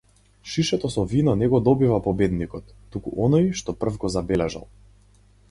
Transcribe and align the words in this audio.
Шишето 0.51 0.89
со 0.93 1.03
вино 1.11 1.35
не 1.41 1.49
го 1.51 1.59
добива 1.67 1.99
победникот, 2.07 2.73
туку 2.97 3.15
оној 3.27 3.47
што 3.61 3.77
прв 3.85 4.01
го 4.07 4.13
забележал. 4.19 4.69